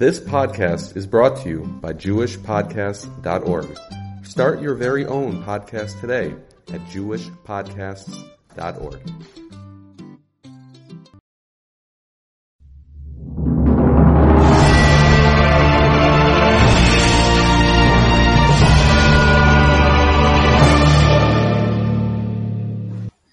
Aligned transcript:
This 0.00 0.18
podcast 0.18 0.96
is 0.96 1.06
brought 1.06 1.36
to 1.42 1.48
you 1.50 1.60
by 1.82 1.92
JewishPodcasts.org. 1.92 3.78
Start 4.24 4.62
your 4.62 4.74
very 4.74 5.04
own 5.04 5.44
podcast 5.44 6.00
today 6.00 6.34
at 6.72 6.80
JewishPodcasts.org. 6.86 9.02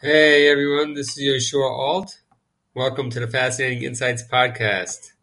Hey 0.02 0.52
everyone, 0.52 0.96
this 0.96 1.18
is 1.18 1.24
Yehoshua 1.24 1.72
Alt. 1.72 2.20
Welcome 2.76 3.10
to 3.12 3.22
the 3.22 3.28
Fascinating 3.28 3.84
Insights 3.84 4.24
Podcast. 4.30 5.14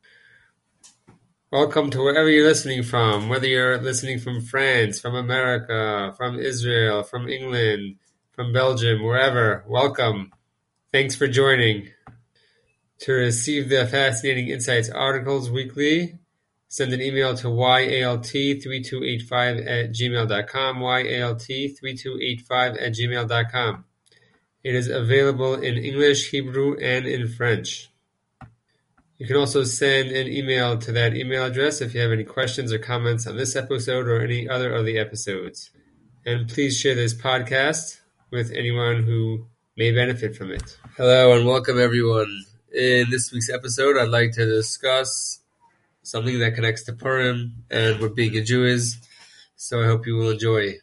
Welcome 1.54 1.90
to 1.90 2.02
wherever 2.02 2.28
you're 2.28 2.48
listening 2.48 2.82
from, 2.82 3.28
whether 3.28 3.46
you're 3.46 3.78
listening 3.78 4.18
from 4.18 4.40
France, 4.40 4.98
from 4.98 5.14
America, 5.14 6.12
from 6.16 6.40
Israel, 6.40 7.04
from 7.04 7.28
England, 7.28 7.98
from 8.32 8.52
Belgium, 8.52 9.04
wherever. 9.04 9.62
Welcome. 9.68 10.32
Thanks 10.90 11.14
for 11.14 11.28
joining. 11.28 11.90
To 13.02 13.12
receive 13.12 13.68
the 13.68 13.86
Fascinating 13.86 14.48
Insights 14.48 14.90
articles 14.90 15.48
weekly, 15.48 16.18
send 16.66 16.92
an 16.92 17.00
email 17.00 17.36
to 17.36 17.46
yalt3285 17.46 19.64
at 19.64 19.92
gmail.com, 19.92 20.78
yalt3285 20.78 22.82
at 22.82 22.92
gmail.com. 22.94 23.84
It 24.64 24.74
is 24.74 24.88
available 24.88 25.54
in 25.54 25.76
English, 25.76 26.32
Hebrew, 26.32 26.76
and 26.78 27.06
in 27.06 27.28
French. 27.28 27.90
You 29.16 29.28
can 29.28 29.36
also 29.36 29.62
send 29.62 30.10
an 30.10 30.26
email 30.26 30.76
to 30.76 30.90
that 30.90 31.14
email 31.14 31.44
address 31.44 31.80
if 31.80 31.94
you 31.94 32.00
have 32.00 32.10
any 32.10 32.24
questions 32.24 32.72
or 32.72 32.78
comments 32.80 33.28
on 33.28 33.36
this 33.36 33.54
episode 33.54 34.08
or 34.08 34.20
any 34.20 34.48
other 34.48 34.74
of 34.74 34.84
the 34.84 34.98
episodes. 34.98 35.70
And 36.26 36.48
please 36.48 36.76
share 36.76 36.96
this 36.96 37.14
podcast 37.14 38.00
with 38.32 38.50
anyone 38.50 39.04
who 39.04 39.46
may 39.76 39.92
benefit 39.92 40.34
from 40.34 40.50
it. 40.50 40.78
Hello 40.96 41.32
and 41.36 41.46
welcome 41.46 41.78
everyone. 41.78 42.44
In 42.74 43.08
this 43.08 43.30
week's 43.30 43.50
episode, 43.50 43.96
I'd 43.96 44.08
like 44.08 44.32
to 44.32 44.46
discuss 44.46 45.38
something 46.02 46.40
that 46.40 46.56
connects 46.56 46.82
to 46.86 46.92
Purim 46.92 47.62
and 47.70 48.00
what 48.00 48.16
being 48.16 48.36
a 48.36 48.42
Jew 48.42 48.64
is, 48.64 48.98
so 49.54 49.80
I 49.80 49.86
hope 49.86 50.08
you 50.08 50.16
will 50.16 50.30
enjoy. 50.30 50.78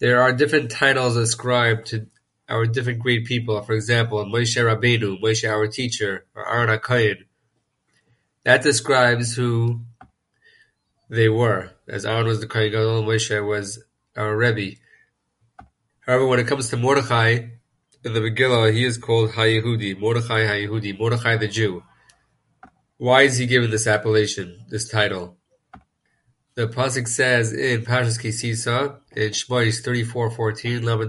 There 0.00 0.20
are 0.20 0.32
different 0.32 0.72
titles 0.72 1.16
ascribed 1.16 1.86
to 1.86 2.08
our 2.48 2.66
different 2.66 3.00
great 3.00 3.24
people. 3.24 3.60
For 3.62 3.72
example, 3.74 4.24
Moshe 4.24 4.56
Rabbeinu, 4.56 5.20
Moshe 5.20 5.48
our 5.48 5.66
teacher, 5.66 6.26
or 6.34 6.48
Aaron 6.48 6.78
HaKohen. 6.78 7.24
That 8.44 8.62
describes 8.62 9.34
who 9.34 9.80
they 11.08 11.28
were. 11.28 11.70
As 11.86 12.04
Aaron 12.04 12.26
was 12.26 12.40
the 12.40 12.46
Kohen 12.46 12.72
Gadol, 12.72 13.04
Moshe 13.04 13.46
was 13.46 13.82
our 14.16 14.36
Rebbe. 14.36 14.76
However, 16.00 16.26
when 16.26 16.40
it 16.40 16.46
comes 16.46 16.68
to 16.70 16.76
Mordechai, 16.76 17.48
in 18.04 18.14
the 18.14 18.20
Megillah, 18.20 18.72
he 18.72 18.84
is 18.84 18.98
called 18.98 19.30
HaYehudi, 19.30 19.98
Mordechai 19.98 20.40
HaYehudi, 20.40 20.98
Mordechai 20.98 21.36
the 21.36 21.46
Jew. 21.46 21.84
Why 22.96 23.22
is 23.22 23.38
he 23.38 23.46
given 23.46 23.70
this 23.70 23.86
appellation, 23.86 24.64
this 24.68 24.88
title? 24.88 25.38
The 26.54 26.68
pasuk 26.68 27.08
says 27.08 27.54
in 27.54 27.82
Parshas 27.82 28.20
Kisisa 28.20 28.98
in 29.12 29.30
Shmois 29.30 29.82
thirty 29.82 30.04
four 30.04 30.30
fourteen, 30.30 30.84
not 30.84 31.00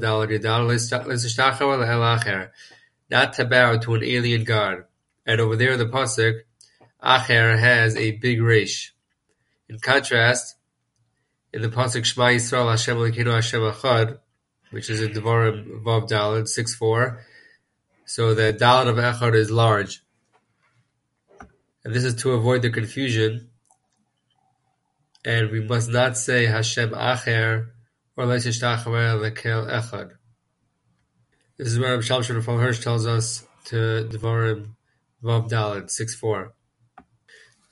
to 3.34 3.46
bow 3.46 3.78
to 3.78 3.96
an 3.96 4.04
alien 4.06 4.44
god. 4.46 4.86
And 5.26 5.42
over 5.42 5.58
there 5.58 5.74
in 5.74 5.80
the 5.80 5.86
pasuk, 5.86 6.44
Acher 7.04 7.60
has 7.60 7.98
a 7.98 8.12
big 8.12 8.42
resh. 8.42 8.94
In 9.68 9.80
contrast, 9.80 10.56
in 11.52 11.62
the 11.62 11.68
pasuk 11.68 12.06
Shema 12.06 12.28
Yisrael 12.28 12.70
Hashem 12.70 12.96
Elokeinu 12.96 13.34
Hashem 13.34 13.60
Echad, 13.60 14.20
which 14.72 14.90
is 14.90 15.02
in 15.02 15.12
Devarim 15.12 15.84
Vav 15.84 16.08
Daled 16.10 16.48
six 16.48 16.74
four, 16.74 17.20
so 18.06 18.34
the 18.34 18.54
Daled 18.54 18.88
of 18.88 18.96
Echad 18.96 19.36
is 19.36 19.52
large, 19.52 20.02
and 21.84 21.94
this 21.94 22.06
is 22.06 22.16
to 22.16 22.32
avoid 22.32 22.62
the 22.62 22.70
confusion 22.70 23.50
and 25.26 25.52
we 25.52 25.62
must 25.62 25.90
not 25.90 26.18
say 26.18 26.46
Hashem 26.46 26.92
Acher 26.92 27.70
or 28.18 28.26
Leishishtachwer 28.26 29.20
Lekel 29.20 29.70
Echad. 29.70 30.12
This 31.58 31.68
is 31.68 31.80
where 31.80 32.02
Shalom 32.02 32.24
Shimon 32.24 32.42
from 32.42 32.60
Hirsch 32.60 32.84
tells 32.84 33.06
us 33.08 33.46
to 33.66 34.08
Devarim 34.12 34.76
Vav 35.24 35.50
Dalet 35.50 35.90
six 35.90 36.16
four. 36.16 36.54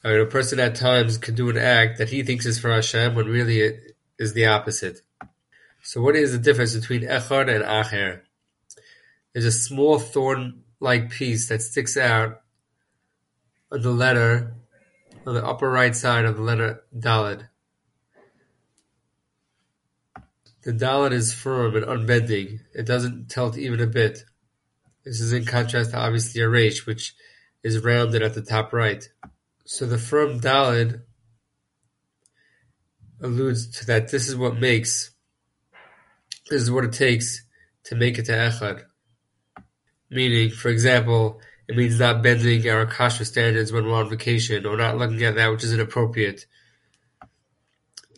I 0.04 0.10
mean, 0.10 0.22
a 0.22 0.26
person 0.26 0.60
at 0.60 0.76
times 0.76 1.18
can 1.18 1.36
do 1.36 1.50
an 1.50 1.58
act 1.58 1.98
that 1.98 2.10
he 2.10 2.24
thinks 2.24 2.46
is 2.46 2.60
for 2.60 2.72
Hashem 2.72 3.14
when 3.16 3.28
really 3.28 3.60
it 3.60 3.96
is 4.18 4.34
the 4.34 4.48
opposite. 4.48 5.02
So 5.84 6.02
what 6.02 6.16
is 6.16 6.32
the 6.32 6.38
difference 6.38 6.76
between 6.76 7.02
Echad 7.02 7.54
and 7.54 7.64
Acher? 7.64 8.22
There's 9.34 9.46
a 9.46 9.52
small 9.52 10.00
thorn-like 10.00 11.10
piece 11.12 11.50
that 11.50 11.62
sticks 11.62 11.98
out 11.98 12.42
on 13.72 13.82
the 13.82 13.92
letter 13.92 14.54
on 15.26 15.34
the 15.36 15.46
upper 15.46 15.70
right 15.70 15.96
side 15.96 16.26
of 16.26 16.36
the 16.36 16.42
letter 16.42 16.84
Daled. 16.98 17.48
The 20.64 20.74
Daled 20.74 21.12
is 21.12 21.34
firm 21.34 21.76
and 21.76 21.86
unbending. 21.86 22.60
It 22.74 22.86
doesn't 22.86 23.30
tilt 23.30 23.58
even 23.58 23.80
a 23.82 23.88
bit. 23.88 24.24
This 25.04 25.20
is 25.20 25.34
in 25.34 25.46
contrast 25.46 25.92
to 25.92 25.98
obviously 25.98 26.42
a 26.42 26.50
Resh, 26.50 26.86
which 26.86 27.16
is 27.64 27.84
rounded 27.84 28.22
at 28.22 28.36
the 28.36 28.42
top 28.42 28.72
right. 28.74 29.08
So 29.66 29.86
the 29.86 29.98
firm 29.98 30.40
Daled 30.40 31.02
alludes 33.22 33.80
to 33.80 33.86
that 33.88 34.10
this 34.10 34.28
is 34.28 34.36
what 34.36 34.60
makes, 34.60 35.12
this 36.50 36.62
is 36.62 36.72
what 36.72 36.86
it 36.86 36.94
takes 36.94 37.44
to 37.86 37.96
make 37.96 38.20
it 38.20 38.26
to 38.26 38.32
Echad. 38.34 38.84
Meaning, 40.10 40.50
for 40.50 40.70
example, 40.70 41.40
it 41.72 41.78
means 41.78 42.00
not 42.00 42.22
bending 42.22 42.70
our 42.70 42.86
kasha 42.86 43.24
standards 43.24 43.72
when 43.72 43.86
we're 43.86 43.94
on 43.94 44.10
vacation, 44.10 44.66
or 44.66 44.76
not 44.76 44.98
looking 44.98 45.24
at 45.24 45.36
that 45.36 45.52
which 45.52 45.64
is 45.64 45.74
inappropriate. 45.74 46.46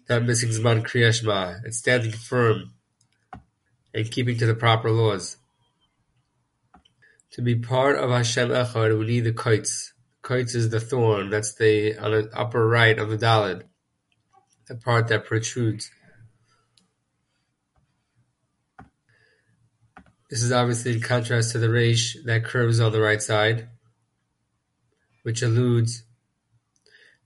Not 0.09 0.23
missing 0.23 0.49
Zman 0.49 0.83
Kriyashma, 0.83 1.63
and 1.63 1.75
standing 1.75 2.11
firm, 2.11 2.73
and 3.93 4.09
keeping 4.09 4.39
to 4.39 4.47
the 4.47 4.55
proper 4.55 4.89
laws. 4.89 5.37
To 7.33 7.43
be 7.43 7.55
part 7.55 7.95
of 7.95 8.09
Hashem 8.09 8.49
Echad, 8.49 8.97
we 8.97 9.05
need 9.05 9.19
the 9.21 9.33
kites. 9.33 9.93
Kites 10.23 10.55
is 10.55 10.69
the 10.69 10.79
thorn, 10.79 11.29
that's 11.29 11.53
the 11.53 11.95
on 11.99 12.11
the 12.11 12.29
upper 12.33 12.67
right 12.67 12.97
of 12.97 13.09
the 13.09 13.17
Daled, 13.19 13.65
the 14.67 14.75
part 14.75 15.09
that 15.09 15.25
protrudes. 15.25 15.91
This 20.33 20.41
is 20.41 20.51
obviously 20.51 20.93
in 20.93 20.99
contrast 20.99 21.51
to 21.51 21.59
the 21.59 21.69
resh 21.69 22.17
that 22.25 22.43
curves 22.43 22.79
on 22.79 22.91
the 22.91 22.99
right 22.99 23.21
side, 23.21 23.69
which 25.21 25.43
alludes 25.43 26.05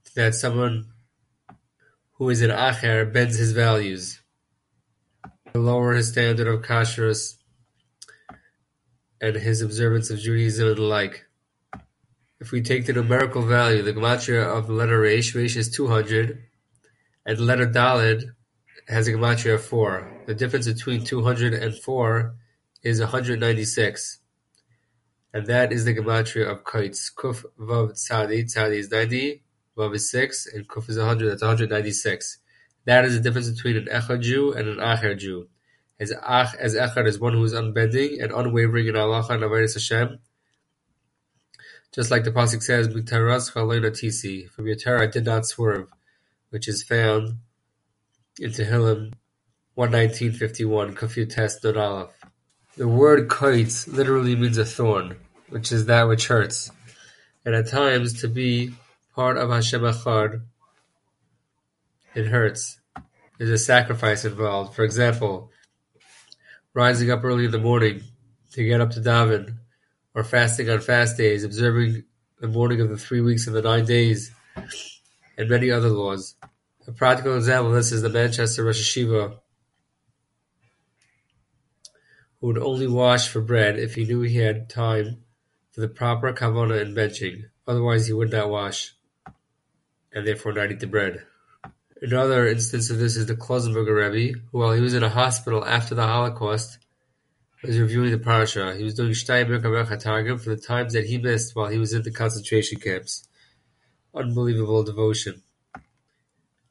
to 0.04 0.14
that 0.16 0.34
someone 0.34 0.88
who 2.18 2.28
is 2.28 2.42
an 2.42 2.50
acher 2.50 3.10
bends 3.10 3.38
his 3.38 3.52
values, 3.52 4.20
lower 5.54 5.94
his 5.94 6.08
standard 6.08 6.48
of 6.48 6.60
kashrus 6.60 7.38
and 9.22 9.36
his 9.36 9.62
observance 9.62 10.10
of 10.10 10.18
Judaism 10.18 10.68
and 10.68 10.76
the 10.76 10.82
like. 10.82 11.24
If 12.40 12.52
we 12.52 12.60
take 12.60 12.84
the 12.84 12.92
numerical 12.92 13.40
value, 13.40 13.80
the 13.80 13.94
gematria 13.94 14.44
of 14.44 14.66
the 14.66 14.74
letter 14.74 15.00
resh, 15.00 15.34
resh 15.34 15.56
is 15.56 15.70
200, 15.70 16.42
and 17.24 17.38
the 17.38 17.42
letter 17.42 17.66
daled 17.66 18.24
has 18.86 19.08
a 19.08 19.12
gematria 19.12 19.54
of 19.54 19.64
4. 19.64 20.24
The 20.26 20.34
difference 20.34 20.66
between 20.66 21.04
200 21.04 21.54
and 21.54 21.74
4 21.74 22.34
is 22.88 23.00
hundred 23.00 23.40
ninety-six, 23.40 24.18
and 25.32 25.46
that 25.46 25.72
is 25.72 25.84
the 25.84 25.94
gematria 25.94 26.50
of 26.50 26.64
kites. 26.64 27.10
Kuf 27.14 27.44
vav 27.60 27.92
tzadi, 27.92 28.44
tzadi 28.44 28.78
is 28.78 28.90
ninety, 28.90 29.42
vav 29.76 29.94
is 29.94 30.10
six, 30.10 30.46
and 30.46 30.66
kuf 30.66 30.88
is 30.88 30.98
hundred. 30.98 31.30
That's 31.30 31.42
one 31.42 31.50
hundred 31.50 31.70
ninety-six. 31.70 32.38
That 32.86 33.04
is 33.04 33.14
the 33.14 33.20
difference 33.20 33.50
between 33.50 33.76
an 33.76 33.86
echad 33.86 34.22
Jew 34.22 34.52
and 34.52 34.68
an 34.68 34.78
acher 34.78 35.16
Jew. 35.18 35.48
As 36.00 36.12
ach 36.12 36.54
as 36.58 36.74
echad 36.74 37.06
is 37.06 37.20
one 37.20 37.34
who 37.34 37.44
is 37.44 37.52
unbending 37.52 38.22
and 38.22 38.32
unwavering 38.32 38.86
in 38.88 38.94
halacha 38.94 39.30
and 39.30 39.42
Hashem. 39.42 40.18
Just 41.94 42.10
like 42.10 42.24
the 42.24 42.30
pasuk 42.30 42.62
says, 42.62 42.88
"B'taras 42.88 43.52
chaloina 43.52 43.90
tisi." 43.90 44.48
From 44.50 44.66
your 44.66 44.76
Torah 44.76 45.02
I 45.02 45.06
did 45.06 45.24
not 45.24 45.46
swerve, 45.46 45.88
which 46.50 46.68
is 46.68 46.82
found 46.82 47.38
in 48.38 48.50
Tehillim 48.50 49.14
one 49.74 49.90
nineteen 49.90 50.32
fifty 50.32 50.64
one, 50.64 50.94
Kafir 50.94 51.26
Test 51.26 51.64
Nun 51.64 51.76
Aleph. 51.76 52.17
The 52.78 52.86
word 52.86 53.28
"kites" 53.28 53.88
literally 53.88 54.36
means 54.36 54.56
a 54.56 54.64
thorn, 54.64 55.16
which 55.48 55.72
is 55.72 55.86
that 55.86 56.04
which 56.04 56.28
hurts, 56.28 56.70
and 57.44 57.52
at 57.52 57.66
times 57.66 58.20
to 58.20 58.28
be 58.28 58.72
part 59.16 59.36
of 59.36 59.50
Hashem 59.50 59.80
Echad, 59.80 60.42
it 62.14 62.26
hurts. 62.26 62.78
There's 63.36 63.50
a 63.50 63.58
sacrifice 63.58 64.24
involved. 64.24 64.76
For 64.76 64.84
example, 64.84 65.50
rising 66.72 67.10
up 67.10 67.24
early 67.24 67.46
in 67.46 67.50
the 67.50 67.58
mourning 67.58 68.04
to 68.52 68.62
get 68.62 68.80
up 68.80 68.92
to 68.92 69.00
daven, 69.00 69.56
or 70.14 70.22
fasting 70.22 70.70
on 70.70 70.78
fast 70.78 71.16
days, 71.16 71.42
observing 71.42 72.04
the 72.40 72.46
morning 72.46 72.80
of 72.80 72.90
the 72.90 72.96
three 72.96 73.20
weeks 73.20 73.48
and 73.48 73.56
the 73.56 73.62
nine 73.62 73.86
days 73.86 74.30
and 75.36 75.50
many 75.50 75.72
other 75.72 75.88
laws. 75.88 76.36
A 76.86 76.92
practical 76.92 77.36
example 77.36 77.70
of 77.70 77.74
this 77.74 77.90
is 77.90 78.02
the 78.02 78.08
Manchester 78.08 78.62
Rosh 78.62 78.96
Yeshiva 78.96 79.40
who 82.40 82.48
would 82.48 82.58
only 82.58 82.86
wash 82.86 83.28
for 83.28 83.40
bread 83.40 83.78
if 83.78 83.94
he 83.94 84.04
knew 84.04 84.22
he 84.22 84.38
had 84.38 84.68
time 84.68 85.24
for 85.72 85.80
the 85.80 85.88
proper 85.88 86.32
kavana 86.32 86.80
and 86.80 86.96
benching, 86.96 87.44
otherwise 87.66 88.06
he 88.06 88.12
would 88.12 88.30
not 88.30 88.50
wash, 88.50 88.94
and 90.12 90.26
therefore 90.26 90.52
not 90.52 90.70
eat 90.70 90.80
the 90.80 90.86
bread. 90.86 91.24
Another 92.00 92.46
instance 92.46 92.90
of 92.90 92.98
this 92.98 93.16
is 93.16 93.26
the 93.26 93.34
Klausenberger 93.34 94.12
Rebbe, 94.12 94.38
who 94.52 94.58
while 94.58 94.72
he 94.72 94.80
was 94.80 94.94
in 94.94 95.02
a 95.02 95.08
hospital 95.08 95.64
after 95.64 95.96
the 95.96 96.06
Holocaust, 96.06 96.78
was 97.62 97.78
reviewing 97.78 98.12
the 98.12 98.18
parasha. 98.18 98.76
He 98.76 98.84
was 98.84 98.94
doing 98.94 99.14
Steinberg 99.14 99.62
Targum 100.00 100.38
for 100.38 100.50
the 100.50 100.62
times 100.62 100.92
that 100.92 101.06
he 101.06 101.18
missed 101.18 101.56
while 101.56 101.68
he 101.68 101.78
was 101.78 101.92
in 101.92 102.02
the 102.02 102.12
concentration 102.12 102.78
camps. 102.78 103.28
Unbelievable 104.14 104.84
devotion. 104.84 105.42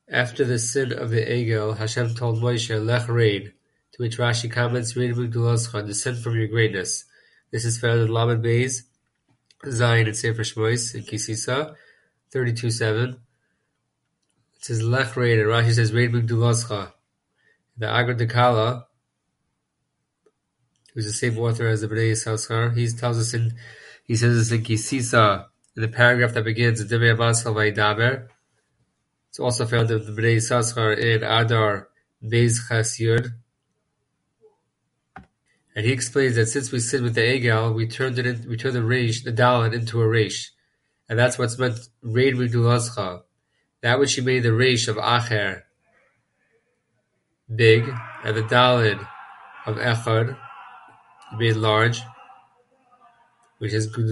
After 0.07 0.45
the 0.45 0.57
sin 0.57 0.93
of 0.93 1.09
the 1.09 1.25
Egel, 1.25 1.77
Hashem 1.77 2.15
told 2.15 2.41
Moshe, 2.41 2.85
Lech 2.85 3.09
rain, 3.09 3.51
to 3.97 4.03
which 4.03 4.17
Rashi 4.17 4.49
comments, 4.49 4.93
Migduloscha, 4.93 5.85
descend 5.85 6.19
from 6.19 6.35
your 6.35 6.47
greatness. 6.47 7.05
This 7.51 7.65
is 7.65 7.79
found 7.79 8.01
in 8.01 8.07
Lamed 8.09 8.43
Beis, 8.43 8.83
Zion 9.67 10.05
and 10.05 10.15
Sefer 10.15 10.43
Shmois, 10.43 10.93
in 10.93 11.01
Kisisa, 11.01 11.75
32.7. 12.33 13.13
It 13.13 13.19
says 14.59 14.83
Lech 14.83 15.17
and 15.17 15.25
Rashi 15.25 15.73
says 15.73 15.93
Rein 15.93 16.11
Migduloscha. 16.11 16.91
The 17.77 17.87
Igra 17.87 18.17
D'Kallah, 18.17 18.85
who's 20.93 21.05
the 21.05 21.13
same 21.13 21.37
author 21.39 21.67
as 21.67 21.81
the 21.81 21.87
Bnei 21.87 22.11
Yissaschar, 22.11 22.75
he 22.75 22.87
tells 22.89 23.19
us 23.19 23.33
in, 23.33 23.53
he 24.03 24.15
says 24.15 24.35
this 24.35 24.51
in 24.51 24.63
Kisisa, 24.63 25.45
in 25.75 25.81
the 25.81 25.87
paragraph 25.87 26.33
that 26.33 26.43
begins, 26.43 26.83
Devei 26.83 27.15
Amasal 27.15 27.53
Vaidaber. 27.53 28.27
It's 29.29 29.39
also 29.39 29.65
found 29.65 29.89
in 29.89 30.05
the 30.05 30.21
Bnei 30.21 30.37
Yissaschar 30.37 30.97
in 30.97 31.23
Adar 31.23 31.89
Beis 32.23 32.67
Chas 32.67 32.97
Yud, 32.99 33.31
and 35.77 35.85
he 35.85 35.91
explains 35.91 36.35
that 36.37 36.47
since 36.47 36.71
we 36.71 36.79
sin 36.79 37.03
with 37.03 37.13
the 37.13 37.21
Egel, 37.21 37.75
we 37.75 37.87
turned 37.87 38.17
it 38.17 38.25
in, 38.25 38.49
we 38.49 38.57
turned 38.57 38.73
the 38.73 38.79
Reish, 38.79 39.23
the 39.23 39.31
Dalet, 39.31 39.75
into 39.75 40.01
a 40.01 40.05
Reish. 40.05 40.47
And 41.07 41.19
that's 41.19 41.37
what's 41.37 41.59
meant 41.59 41.77
Reid 42.01 42.33
Migdulazcha. 42.33 43.21
That 43.83 43.99
which 43.99 44.15
he 44.15 44.21
made 44.21 44.41
the 44.41 44.49
Reish 44.49 44.87
of 44.87 44.95
Acher 44.95 45.61
big, 47.55 47.87
and 48.23 48.35
the 48.35 48.41
Dalid 48.41 49.07
of 49.67 49.75
Echad 49.75 50.35
made 51.37 51.55
large, 51.55 52.01
which 53.59 53.71
is 53.71 53.95
made 53.95 54.09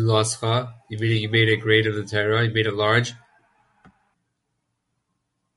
it, 1.02 1.22
you 1.22 1.30
made 1.30 1.50
it 1.50 1.62
great 1.62 1.88
of 1.88 1.96
the 1.96 2.04
Torah, 2.04 2.46
you 2.46 2.54
made 2.54 2.68
it 2.68 2.76
large. 2.76 3.14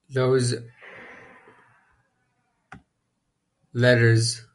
Those 0.08 0.54
letters 3.74 4.47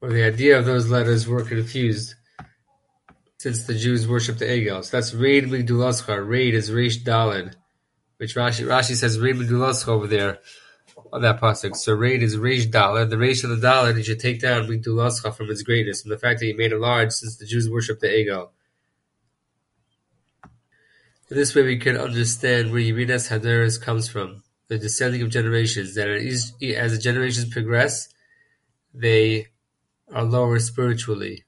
or 0.00 0.10
the 0.10 0.24
idea 0.24 0.58
of 0.58 0.64
those 0.64 0.88
letters 0.88 1.26
were 1.26 1.42
confused 1.42 2.14
since 3.38 3.64
the 3.66 3.74
Jews 3.74 4.06
worshipped 4.06 4.40
the 4.40 4.46
Egel. 4.46 4.84
So 4.84 4.96
that's 4.96 5.14
Reid 5.14 5.44
Migdulascha. 5.44 6.26
Reid 6.26 6.54
is 6.54 6.70
Reish 6.70 7.02
Dalid, 7.02 7.54
which 8.16 8.34
Rashi, 8.34 8.66
Rashi 8.66 8.94
says 8.94 9.18
Reid 9.18 9.36
Migdulascha 9.36 9.88
over 9.88 10.06
there 10.06 10.38
on 11.12 11.22
that 11.22 11.40
pasuk. 11.40 11.76
So 11.76 11.94
Reid 11.94 12.22
is 12.22 12.36
Reish 12.36 12.70
Dalid. 12.70 13.10
The 13.10 13.16
Reish 13.16 13.44
of 13.44 13.50
the 13.50 13.66
Dalid, 13.66 13.96
you 13.96 14.02
should 14.02 14.20
take 14.20 14.40
down 14.40 14.66
Migdulascha 14.66 15.34
from 15.34 15.50
its 15.50 15.62
greatness, 15.62 16.02
from 16.02 16.10
the 16.10 16.18
fact 16.18 16.40
that 16.40 16.46
he 16.46 16.52
made 16.52 16.72
it 16.72 16.78
large 16.78 17.12
since 17.12 17.36
the 17.36 17.46
Jews 17.46 17.70
worshipped 17.70 18.00
the 18.00 18.08
Egel. 18.08 18.50
In 21.30 21.36
this 21.36 21.54
way, 21.54 21.62
we 21.62 21.76
can 21.76 21.96
understand 21.96 22.72
where 22.72 22.80
Yeridas 22.80 23.28
Hadaris 23.28 23.80
comes 23.80 24.08
from, 24.08 24.42
the 24.68 24.78
descending 24.78 25.20
of 25.22 25.28
generations. 25.28 25.94
That 25.94 26.08
as 26.08 26.52
the 26.58 26.98
generations 26.98 27.50
progress, 27.50 28.08
they 28.94 29.48
are 30.12 30.24
lower 30.24 30.58
spiritually. 30.58 31.44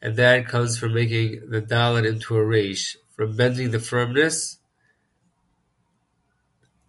And 0.00 0.16
that 0.16 0.46
comes 0.46 0.78
from 0.78 0.94
making 0.94 1.50
the 1.50 1.60
dalit 1.60 2.06
into 2.06 2.36
a 2.36 2.44
reish, 2.44 2.96
from 3.16 3.36
bending 3.36 3.70
the 3.70 3.80
firmness 3.80 4.58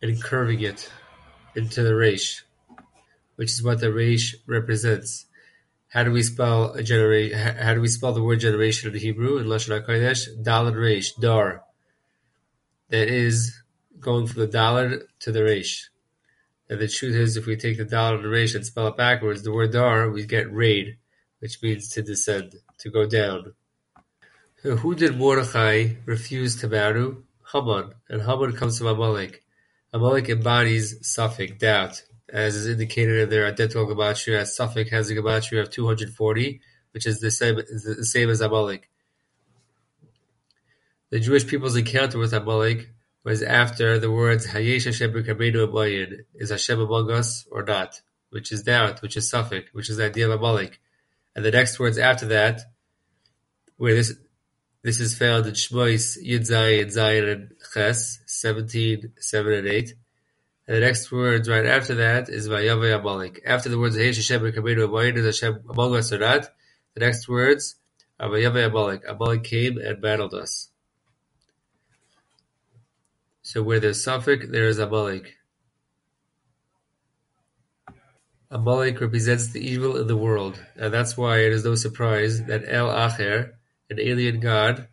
and 0.02 0.22
curving 0.22 0.62
it 0.62 0.92
into 1.56 1.82
the 1.84 1.92
reish, 1.92 2.42
which 3.36 3.50
is 3.50 3.64
what 3.64 3.80
the 3.80 3.88
reish 3.88 4.36
represents. 4.46 5.26
How 5.88 6.04
do 6.04 6.12
we 6.12 6.22
spell 6.22 6.74
a 6.74 6.84
generation? 6.84 7.38
How 7.38 7.74
do 7.74 7.82
we 7.82 7.88
spell 7.88 8.14
the 8.14 8.22
word 8.22 8.40
generation 8.40 8.94
in 8.94 9.00
Hebrew 9.00 9.40
in 9.40 9.48
Lashon 9.48 9.82
Hakodesh? 9.82 10.28
Dalet 10.44 10.76
reish, 10.76 11.20
dar. 11.20 11.64
That 12.90 13.08
is 13.08 13.60
going 14.00 14.28
from 14.28 14.42
the 14.42 14.48
dalet 14.48 15.02
to 15.22 15.32
the 15.32 15.40
reish. 15.40 15.90
And 16.70 16.80
the 16.80 16.88
truth 16.88 17.16
is, 17.16 17.36
if 17.36 17.48
we 17.48 17.56
take 17.56 17.78
the 17.78 17.86
the 17.86 18.30
Resh 18.30 18.54
and 18.54 18.66
spell 18.66 18.88
it 18.88 18.98
backwards, 18.98 19.42
the 19.42 19.52
word 19.52 19.72
Dar, 19.72 20.10
we 20.10 20.26
get 20.26 20.54
raid, 20.54 20.98
which 21.40 21.62
means 21.64 21.90
to 21.90 22.04
descend, 22.04 22.56
to 22.78 22.90
go 22.92 23.08
down. 23.08 23.54
So 24.62 24.76
who 24.76 24.94
did 24.94 25.18
Mordechai 25.18 25.96
refuse 26.06 26.58
to 26.58 26.68
marry? 26.68 27.16
Haman. 27.52 27.94
And 28.08 28.22
Haman 28.22 28.54
comes 28.54 28.78
from 28.78 28.88
Amalek. 28.88 29.44
Amalek 29.94 30.30
embodies 30.30 31.00
safek, 31.00 31.58
doubt, 31.58 32.04
as 32.28 32.56
is 32.56 32.68
indicated 32.68 33.22
in 33.22 33.30
their 33.30 33.48
identical 33.48 33.88
gematria, 33.88 34.40
as 34.40 34.56
safek 34.56 34.90
has 34.90 35.10
a 35.10 35.16
gematria 35.16 35.62
of 35.62 35.72
240, 35.72 36.62
which 36.92 37.08
is 37.08 37.20
the 37.20 37.32
same, 37.32 37.56
the 37.56 38.06
same 38.06 38.30
as 38.30 38.42
Amalek. 38.42 38.90
The 41.10 41.20
Jewish 41.20 41.48
people's 41.48 41.76
encounter 41.76 42.20
with 42.20 42.34
Amalek 42.34 42.90
was 43.24 43.42
after 43.42 44.00
the 44.00 44.12
words 44.12 44.48
Hayesh 44.48 44.86
Hashem 44.86 45.12
b'kameinu 45.12 45.68
abayin, 45.68 46.22
is 46.36 46.50
Hashem 46.50 46.80
among 46.80 47.12
us 47.12 47.48
or 47.52 47.64
not, 47.64 48.02
which 48.30 48.52
is 48.52 48.64
doubt, 48.64 49.02
which 49.02 49.18
is 49.18 49.32
safek, 49.32 49.66
which 49.74 49.90
is 49.90 49.98
the 49.98 50.06
idea 50.06 50.30
of 50.30 50.40
Amalek. 50.40 50.80
And 51.36 51.44
the 51.44 51.52
next 51.52 51.80
words 51.80 51.98
after 51.98 52.28
that, 52.28 52.62
where 53.78 53.96
this 53.96 54.14
this 54.82 55.02
is 55.02 55.18
found 55.18 55.46
in 55.46 55.54
Shmois 55.54 56.18
Yud 56.26 56.48
Zayin, 56.48 56.86
Zayin 56.86 57.32
and 57.32 57.52
Ches, 57.74 58.20
17, 58.28 59.12
7 59.20 59.54
and 59.54 59.68
8. 59.68 59.94
And 60.68 60.78
the 60.78 60.80
next 60.80 61.12
words 61.12 61.50
right 61.50 61.66
after 61.66 61.96
that 61.96 62.30
is 62.30 62.48
Vayavay 62.48 62.98
Amalek. 62.98 63.42
After 63.46 63.68
the 63.68 63.78
words 63.78 63.98
Hayesh 63.98 64.16
Hashem 64.16 64.42
b'kameinu 64.42 64.88
abayin, 64.88 65.18
is 65.18 65.26
Hashem 65.26 65.64
among 65.70 65.96
us 65.96 66.14
or 66.14 66.20
not, 66.20 66.50
the 66.94 67.02
next 67.02 67.28
words 67.28 67.76
are 68.20 68.30
Vayavay 68.30 68.68
Amalek. 68.68 69.04
Amalek 69.06 69.44
came 69.44 69.78
and 69.78 70.02
battled 70.02 70.34
us. 70.34 70.70
So 73.50 73.64
where 73.64 73.80
there's 73.80 74.06
safek, 74.06 74.52
there 74.52 74.68
is 74.68 74.78
Amalek. 74.78 75.34
Amalek 78.52 79.02
represents 79.02 79.48
the 79.48 79.60
evil 79.60 79.98
in 79.98 80.06
the 80.06 80.16
world, 80.16 80.64
and 80.76 80.94
that's 80.94 81.18
why 81.18 81.40
it 81.40 81.52
is 81.52 81.66
no 81.66 81.74
surprise 81.74 82.44
that 82.44 82.66
El 82.68 82.90
Acher, 82.90 83.54
an 83.90 84.00
alien 84.00 84.40
god, 84.40 84.88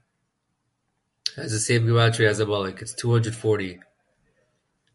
has 1.37 1.53
the 1.53 1.59
same 1.59 1.87
gematria 1.87 2.31
as 2.31 2.41
Amalek. 2.41 2.81
It's 2.81 2.95
240. 2.95 3.79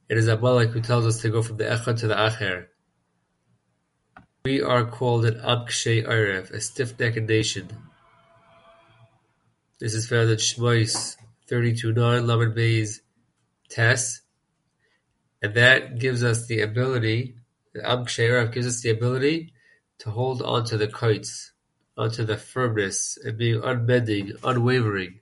It 0.10 0.18
is 0.18 0.28
Amalek 0.28 0.72
who 0.72 0.82
tells 0.82 1.06
us 1.06 1.22
to 1.22 1.30
go 1.30 1.44
from 1.44 1.58
the 1.58 1.66
Echad 1.66 2.00
to 2.00 2.08
the 2.08 2.16
Acher. 2.16 2.66
We 4.44 4.64
are 4.64 4.86
called 4.86 5.26
an 5.26 5.36
Amkshe 5.36 6.04
Erev, 6.08 6.50
a 6.50 6.60
stiff-necked 6.60 7.30
nation. 7.30 7.70
This 9.78 9.94
is 9.94 10.10
found 10.10 10.32
in 10.32 10.38
Shmois 10.38 11.16
32.9, 11.48 12.26
Lamed 12.26 12.58
Beis, 12.58 13.02
Test, 13.72 14.22
and 15.42 15.54
that 15.56 15.98
gives 15.98 16.24
us 16.24 16.46
the 16.46 16.62
ability, 16.62 17.38
the 17.74 17.90
Am 17.90 18.04
gives 18.04 18.68
us 18.68 18.82
the 18.82 18.90
ability 18.90 19.54
to 20.00 20.12
hold 20.12 20.42
onto 20.42 20.78
the 20.78 20.88
kites, 20.88 21.54
onto 21.98 22.26
the 22.26 22.38
firmness, 22.38 23.18
and 23.24 23.38
being 23.38 23.62
unbending, 23.64 24.34
unwavering. 24.44 25.20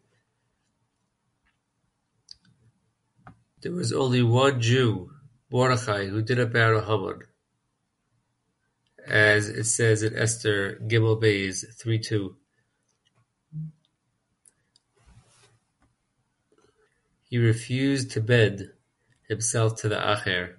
There 3.61 3.71
was 3.71 3.93
only 3.93 4.23
one 4.23 4.61
Jew, 4.61 5.11
Mordechai, 5.51 6.05
who 6.05 6.21
didn't 6.21 6.53
bow 6.53 6.71
to 6.71 6.81
Haman, 6.81 7.23
as 9.05 9.49
it 9.49 9.65
says 9.65 10.01
in 10.01 10.17
Esther 10.17 10.79
Gimel 10.87 11.19
Bays 11.19 11.65
three 11.77 11.99
3.2. 11.99 12.35
He 17.29 17.37
refused 17.37 18.11
to 18.11 18.21
bend 18.21 18.71
himself 19.27 19.75
to 19.81 19.89
the 19.89 19.95
Acher. 19.95 20.55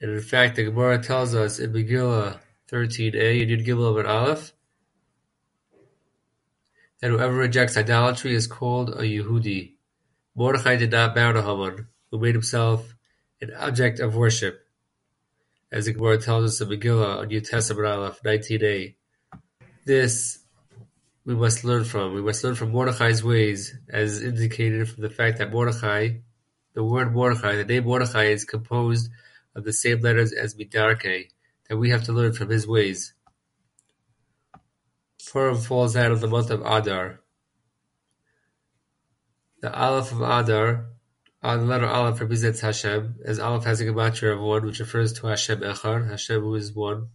And 0.00 0.10
in 0.10 0.20
fact, 0.20 0.56
the 0.56 0.64
Gemara 0.64 1.02
tells 1.02 1.34
us 1.34 1.58
in 1.58 1.72
Megillah 1.72 2.38
13a, 2.70 3.42
in 3.42 3.48
Yud 3.48 3.66
Gimel 3.66 3.98
of 3.98 4.06
Aleph, 4.06 4.52
that 7.00 7.10
whoever 7.10 7.34
rejects 7.34 7.76
idolatry 7.76 8.34
is 8.34 8.46
called 8.46 8.88
a 8.88 9.02
Yehudi. 9.02 9.74
Mordechai 10.34 10.76
did 10.76 10.90
not 10.90 11.14
bow 11.14 11.32
to 11.32 11.42
Haman, 11.42 11.86
who 12.10 12.18
made 12.18 12.34
himself 12.34 12.94
an 13.42 13.52
object 13.58 14.00
of 14.00 14.16
worship, 14.16 14.66
as 15.70 15.84
the 15.84 15.92
Gemara 15.92 16.18
tells 16.18 16.44
us 16.44 16.60
in 16.60 16.68
Megillah 16.74 17.18
on 17.18 17.28
Yud 17.28 17.48
Tes 17.48 17.70
Amud 17.70 17.86
Aleph 17.86 18.22
19a. 18.22 18.94
This 19.84 20.43
we 21.24 21.34
must 21.34 21.64
learn 21.64 21.84
from. 21.84 22.14
We 22.14 22.22
must 22.22 22.44
learn 22.44 22.54
from 22.54 22.72
Mordechai's 22.72 23.24
ways, 23.24 23.74
as 23.88 24.22
indicated 24.22 24.88
from 24.88 25.02
the 25.02 25.10
fact 25.10 25.38
that 25.38 25.50
Mordechai, 25.50 26.18
the 26.74 26.84
word 26.84 27.12
Mordechai, 27.12 27.56
the 27.56 27.64
name 27.64 27.84
Mordechai 27.84 28.24
is 28.24 28.44
composed 28.44 29.10
of 29.54 29.64
the 29.64 29.72
same 29.72 30.00
letters 30.00 30.32
as 30.32 30.54
Midarke, 30.54 31.28
that 31.68 31.76
we 31.76 31.90
have 31.90 32.04
to 32.04 32.12
learn 32.12 32.32
from 32.32 32.50
his 32.50 32.66
ways. 32.66 33.14
Purim 35.30 35.56
falls 35.56 35.96
out 35.96 36.12
of 36.12 36.20
the 36.20 36.28
month 36.28 36.50
of 36.50 36.60
Adar. 36.60 37.20
The 39.60 39.74
Aleph 39.74 40.12
of 40.12 40.20
Adar, 40.20 40.86
uh, 41.42 41.56
the 41.56 41.64
letter 41.64 41.86
Aleph 41.86 42.20
represents 42.20 42.60
Hashem, 42.60 43.16
as 43.24 43.38
Aleph 43.38 43.64
has 43.64 43.80
a 43.80 43.86
gematria 43.86 44.34
of 44.34 44.40
one, 44.40 44.66
which 44.66 44.80
refers 44.80 45.14
to 45.14 45.26
Hashem 45.28 45.60
Echad, 45.60 46.10
Hashem 46.10 46.42
who 46.42 46.54
is 46.54 46.72
one. 46.72 47.08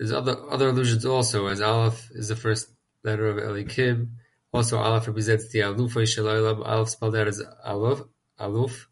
There's 0.00 0.12
other 0.12 0.34
other 0.50 0.70
allusions 0.70 1.04
also, 1.04 1.48
as 1.48 1.60
Aleph 1.60 2.10
is 2.12 2.28
the 2.28 2.34
first 2.34 2.70
letter 3.04 3.26
of 3.26 3.36
Elikim. 3.36 4.12
Also, 4.50 4.78
Aleph 4.78 5.06
represents 5.06 5.50
the 5.50 5.58
Alufay 5.58 6.08
Shalaylam. 6.08 6.66
Aleph 6.66 6.88
spelled 6.88 7.16
out 7.16 7.28
as 7.28 7.42
Aleph. 7.66 8.00
Aluf. 8.40 8.86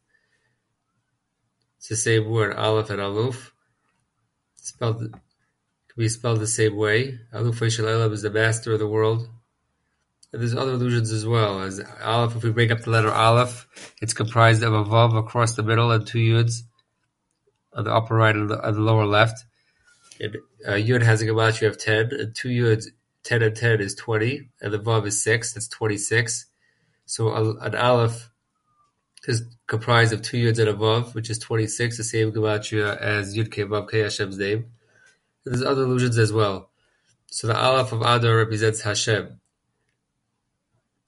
It's 1.78 1.88
the 1.88 1.96
same 1.96 2.28
word, 2.28 2.54
Aleph 2.54 2.90
and 2.90 3.00
Aluf. 3.00 3.52
Spelled 4.56 4.98
can 4.98 5.96
be 5.96 6.10
spelled 6.10 6.40
the 6.40 6.46
same 6.46 6.76
way. 6.76 7.18
Alufay 7.32 7.68
Shalaylam 7.68 8.12
is 8.12 8.20
the 8.20 8.28
master 8.28 8.74
of 8.74 8.78
the 8.78 8.86
world. 8.86 9.26
And 10.30 10.42
there's 10.42 10.54
other 10.54 10.72
allusions 10.72 11.10
as 11.10 11.24
well. 11.24 11.62
As 11.62 11.80
Aleph, 12.04 12.36
if 12.36 12.44
we 12.44 12.50
break 12.50 12.70
up 12.70 12.82
the 12.82 12.90
letter 12.90 13.10
Aleph, 13.10 13.66
it's 14.02 14.12
comprised 14.12 14.62
of 14.62 14.74
a 14.74 14.84
Vav 14.84 15.18
across 15.18 15.54
the 15.54 15.62
middle 15.62 15.90
and 15.90 16.06
two 16.06 16.18
Yuds 16.18 16.64
on 17.72 17.84
the 17.84 17.94
upper 17.94 18.14
right 18.14 18.36
and 18.36 18.50
the, 18.50 18.60
and 18.60 18.76
the 18.76 18.82
lower 18.82 19.06
left. 19.06 19.42
Uh, 20.20 20.72
Yud 20.72 21.02
has 21.02 21.22
a 21.22 21.26
gematria 21.26 21.68
of 21.68 21.78
10, 21.78 22.12
and 22.12 22.34
two 22.34 22.48
Yuds, 22.48 22.86
10 23.24 23.42
and 23.42 23.54
10 23.56 23.80
is 23.80 23.94
20, 23.94 24.48
and 24.60 24.72
the 24.72 24.78
Vav 24.78 25.06
is 25.06 25.22
6, 25.22 25.54
that's 25.54 25.68
26. 25.68 26.46
So 27.06 27.56
an 27.60 27.74
Aleph 27.74 28.30
is 29.26 29.42
comprised 29.66 30.12
of 30.12 30.22
two 30.22 30.36
Yuds 30.36 30.58
and 30.58 30.68
a 30.68 30.74
Vav, 30.74 31.14
which 31.14 31.30
is 31.30 31.38
26, 31.38 31.96
the 31.96 32.04
same 32.04 32.32
gematria 32.32 32.96
as 32.96 33.36
Yud 33.36 33.50
K 33.52 33.64
Vav 33.64 33.90
K 33.90 34.00
Hashem's 34.00 34.38
name. 34.38 34.66
And 35.44 35.54
there's 35.54 35.62
other 35.62 35.82
allusions 35.82 36.18
as 36.18 36.32
well. 36.32 36.70
So 37.30 37.46
the 37.46 37.56
Aleph 37.56 37.92
of 37.92 38.02
Adar 38.02 38.36
represents 38.36 38.82
Hashem. 38.82 39.40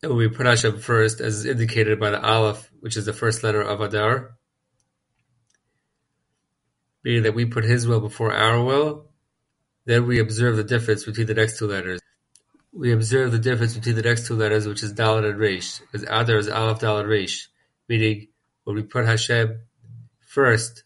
And 0.03 0.17
we 0.17 0.29
put 0.29 0.47
Hashem 0.47 0.79
first, 0.79 1.21
as 1.21 1.45
indicated 1.45 2.01
by 2.01 2.11
the 2.11 2.23
Aleph, 2.23 2.71
which 2.81 2.97
is 2.97 3.07
the 3.07 3.13
first 3.13 3.43
letter 3.43 3.63
of 3.63 3.81
Adar, 3.81 4.37
meaning 7.05 7.23
that 7.25 7.35
we 7.35 7.47
put 7.47 7.65
His 7.65 7.87
will 7.87 8.01
before 8.01 8.33
our 8.33 8.63
will, 8.63 9.07
then 9.85 10.07
we 10.07 10.19
observe 10.19 10.57
the 10.57 10.65
difference 10.65 11.05
between 11.05 11.27
the 11.27 11.35
next 11.35 11.59
two 11.59 11.67
letters. 11.67 12.01
We 12.73 12.93
observe 12.93 13.33
the 13.33 13.39
difference 13.39 13.75
between 13.75 13.97
the 13.97 14.03
next 14.03 14.27
two 14.27 14.35
letters, 14.35 14.67
which 14.67 14.83
is 14.83 14.95
Dalet 14.95 15.29
and 15.29 15.39
Resh, 15.39 15.81
because 15.81 16.05
Adar 16.05 16.37
is 16.37 16.49
Aleph, 16.49 16.81
Dalet, 16.81 17.09
Resh, 17.09 17.49
meaning 17.89 18.29
when 18.65 18.77
we 18.77 18.83
put 18.83 19.07
Hashem 19.07 19.61
first, 20.21 20.85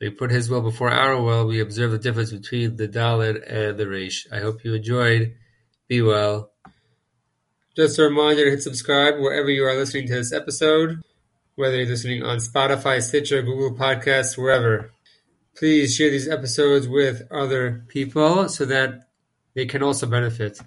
we 0.00 0.10
put 0.10 0.30
His 0.30 0.48
will 0.48 0.60
before 0.60 0.90
our 0.90 1.20
will, 1.20 1.46
we 1.46 1.60
observe 1.60 1.90
the 1.90 1.98
difference 1.98 2.30
between 2.30 2.76
the 2.76 2.86
Dalet 2.86 3.42
and 3.50 3.78
the 3.78 3.88
Resh. 3.88 4.26
I 4.30 4.40
hope 4.40 4.64
you 4.64 4.74
enjoyed. 4.74 5.34
Be 5.88 6.02
well. 6.02 6.52
Just 7.76 7.98
a 7.98 8.04
reminder 8.04 8.44
to 8.44 8.50
hit 8.50 8.62
subscribe 8.62 9.18
wherever 9.18 9.50
you 9.50 9.64
are 9.64 9.76
listening 9.76 10.06
to 10.08 10.14
this 10.14 10.32
episode, 10.32 11.02
whether 11.56 11.76
you're 11.76 11.86
listening 11.86 12.22
on 12.22 12.38
Spotify, 12.38 13.02
Stitcher, 13.02 13.42
Google 13.42 13.76
Podcasts, 13.76 14.36
wherever. 14.36 14.92
Please 15.56 15.94
share 15.96 16.10
these 16.10 16.28
episodes 16.28 16.86
with 16.86 17.26
other 17.30 17.84
people 17.88 18.48
so 18.48 18.66
that 18.66 19.08
they 19.54 19.64
can 19.64 19.82
also 19.82 20.06
benefit. 20.06 20.60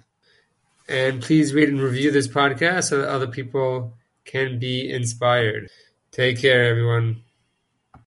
And 0.88 1.22
please 1.22 1.54
read 1.54 1.68
and 1.68 1.80
review 1.80 2.10
this 2.10 2.26
podcast 2.26 2.88
so 2.88 2.98
that 2.98 3.08
other 3.08 3.28
people 3.28 3.94
can 4.24 4.58
be 4.58 4.90
inspired. 4.90 5.70
Take 6.10 6.40
care, 6.40 6.64
everyone. 6.64 7.22